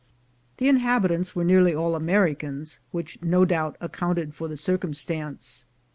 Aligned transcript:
The 0.57 0.67
inhab 0.67 1.03
itants 1.03 1.35
were 1.35 1.43
nearly 1.43 1.75
all 1.75 1.93
Americans, 1.93 2.79
which 2.89 3.21
no 3.21 3.45
doubt 3.45 3.77
ac 3.79 3.89
counted 3.93 4.33
for 4.33 4.47
the 4.47 4.57
circumstance. 4.57 5.67